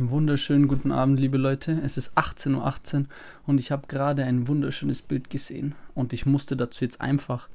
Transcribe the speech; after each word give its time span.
Wunderschönen 0.00 0.68
guten 0.68 0.92
Abend, 0.92 1.18
liebe 1.18 1.38
Leute. 1.38 1.72
Es 1.72 1.96
ist 1.96 2.16
18.18 2.16 2.54
Uhr 2.54 2.68
.18 2.68 3.06
und 3.48 3.58
ich 3.58 3.72
habe 3.72 3.88
gerade 3.88 4.22
ein 4.22 4.46
wunderschönes 4.46 5.02
Bild 5.02 5.28
gesehen. 5.28 5.74
Und 5.92 6.12
ich 6.12 6.24
musste 6.24 6.56
dazu 6.56 6.84
jetzt 6.84 7.00
einfach 7.00 7.48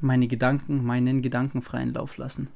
meine 0.00 0.28
Gedanken, 0.28 0.84
meinen 0.84 1.20
Gedanken 1.20 1.62
freien 1.62 1.94
Lauf 1.94 2.16
lassen. 2.16 2.46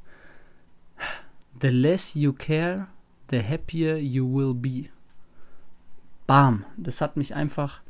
The 1.61 1.71
less 1.71 2.14
you 2.14 2.32
care, 2.32 2.87
the 3.32 3.43
happier 3.43 3.98
you 3.98 4.32
will 4.32 4.54
be. 4.54 4.89
Bam. 6.29 6.64
Das 6.77 7.00
hat 7.00 7.16
mich 7.16 7.34
einfach 7.34 7.80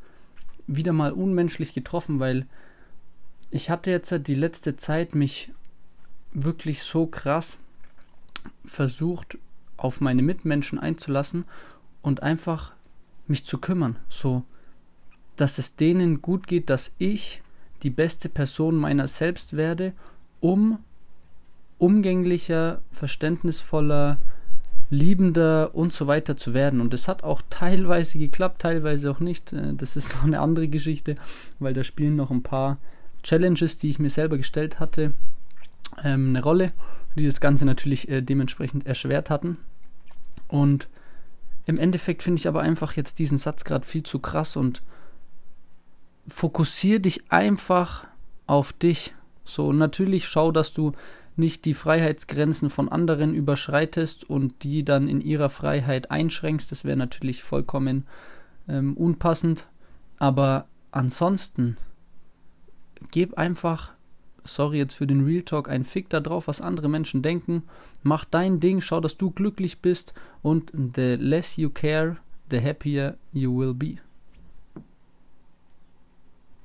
wieder 0.65 0.93
mal 0.93 1.11
unmenschlich 1.11 1.75
getroffen, 1.75 2.19
weil 2.19 2.47
ich 3.51 3.69
hatte 3.69 3.91
jetzt 3.91 4.11
die 4.25 4.33
letzte 4.33 4.77
Zeit 4.77 5.13
mich 5.13 5.51
wirklich 6.31 6.81
so 6.81 7.05
krass 7.05 7.59
versucht, 8.65 9.37
auf 9.83 10.01
meine 10.01 10.21
Mitmenschen 10.21 10.79
einzulassen 10.79 11.45
und 12.01 12.23
einfach 12.23 12.71
mich 13.27 13.45
zu 13.45 13.57
kümmern, 13.57 13.97
so 14.09 14.43
dass 15.35 15.57
es 15.57 15.75
denen 15.75 16.21
gut 16.21 16.47
geht, 16.47 16.69
dass 16.69 16.93
ich 16.97 17.41
die 17.81 17.89
beste 17.89 18.29
Person 18.29 18.77
meiner 18.77 19.07
selbst 19.07 19.57
werde, 19.57 19.93
um 20.39 20.79
umgänglicher, 21.77 22.81
verständnisvoller, 22.91 24.17
liebender 24.89 25.73
und 25.73 25.91
so 25.91 26.07
weiter 26.07 26.37
zu 26.37 26.53
werden. 26.53 26.81
Und 26.81 26.93
es 26.93 27.07
hat 27.07 27.23
auch 27.23 27.41
teilweise 27.49 28.19
geklappt, 28.19 28.61
teilweise 28.61 29.09
auch 29.09 29.19
nicht. 29.19 29.51
Äh, 29.53 29.73
das 29.73 29.95
ist 29.95 30.13
noch 30.15 30.23
eine 30.23 30.39
andere 30.39 30.67
Geschichte, 30.67 31.15
weil 31.59 31.73
da 31.73 31.83
spielen 31.83 32.15
noch 32.15 32.31
ein 32.31 32.43
paar 32.43 32.77
Challenges, 33.23 33.77
die 33.77 33.89
ich 33.89 33.99
mir 33.99 34.09
selber 34.09 34.37
gestellt 34.37 34.79
hatte, 34.79 35.13
ähm, 36.03 36.29
eine 36.29 36.43
Rolle, 36.43 36.71
die 37.15 37.25
das 37.25 37.41
Ganze 37.41 37.65
natürlich 37.65 38.07
äh, 38.07 38.21
dementsprechend 38.21 38.85
erschwert 38.85 39.29
hatten. 39.29 39.57
Und 40.53 40.87
im 41.65 41.79
Endeffekt 41.79 42.21
finde 42.21 42.39
ich 42.39 42.47
aber 42.47 42.61
einfach 42.61 42.93
jetzt 42.93 43.17
diesen 43.17 43.39
Satz 43.39 43.63
gerade 43.63 43.87
viel 43.87 44.03
zu 44.03 44.19
krass 44.19 44.55
und 44.55 44.83
fokussiere 46.27 46.99
dich 46.99 47.31
einfach 47.31 48.05
auf 48.45 48.71
dich. 48.71 49.15
So, 49.43 49.73
natürlich 49.73 50.27
schau, 50.27 50.51
dass 50.51 50.71
du 50.71 50.91
nicht 51.35 51.65
die 51.65 51.73
Freiheitsgrenzen 51.73 52.69
von 52.69 52.87
anderen 52.87 53.33
überschreitest 53.33 54.29
und 54.29 54.61
die 54.61 54.85
dann 54.85 55.07
in 55.07 55.21
ihrer 55.21 55.49
Freiheit 55.49 56.11
einschränkst. 56.11 56.71
Das 56.71 56.85
wäre 56.85 56.97
natürlich 56.97 57.41
vollkommen 57.41 58.05
ähm, 58.67 58.95
unpassend. 58.95 59.65
Aber 60.19 60.67
ansonsten, 60.91 61.77
gib 63.09 63.39
einfach 63.39 63.93
sorry 64.43 64.77
jetzt 64.77 64.93
für 64.93 65.07
den 65.07 65.25
Real 65.25 65.43
Talk, 65.43 65.69
ein 65.69 65.83
Fick 65.83 66.09
da 66.09 66.19
drauf, 66.19 66.47
was 66.47 66.61
andere 66.61 66.89
Menschen 66.89 67.21
denken. 67.21 67.63
Mach 68.01 68.25
dein 68.25 68.59
Ding, 68.59 68.81
schau, 68.81 68.99
dass 68.99 69.17
du 69.17 69.31
glücklich 69.31 69.79
bist 69.79 70.13
und 70.41 70.71
the 70.95 71.15
less 71.19 71.57
you 71.57 71.69
care, 71.69 72.17
the 72.51 72.61
happier 72.61 73.17
you 73.31 73.57
will 73.57 73.73
be. 73.73 73.97